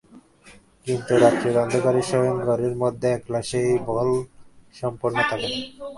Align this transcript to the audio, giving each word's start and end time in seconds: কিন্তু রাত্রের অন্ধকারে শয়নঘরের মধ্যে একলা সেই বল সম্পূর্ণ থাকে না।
কিন্তু 0.87 1.13
রাত্রের 1.23 1.55
অন্ধকারে 1.57 2.01
শয়নঘরের 2.09 2.73
মধ্যে 2.83 3.07
একলা 3.17 3.41
সেই 3.49 3.71
বল 3.87 4.09
সম্পূর্ণ 4.75 5.17
থাকে 5.29 5.47
না। 5.47 5.57